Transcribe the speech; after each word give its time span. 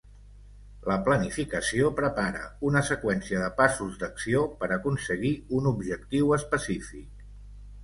La 0.91 0.95
planificació 1.07 1.91
prepara 1.99 2.41
una 2.71 2.83
seqüència 2.87 3.43
de 3.45 3.51
passos 3.61 4.01
d'acció 4.01 4.43
per 4.65 4.73
aconseguir 4.79 5.35
un 5.61 5.71
objectiu 5.75 6.37
específic. 6.43 7.25